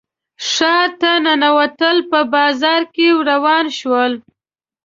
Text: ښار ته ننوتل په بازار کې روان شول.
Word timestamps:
ښار 0.49 0.89
ته 1.01 1.11
ننوتل 1.25 1.97
په 2.11 2.19
بازار 2.35 2.81
کې 2.93 3.07
روان 3.29 3.65
شول. 3.79 4.13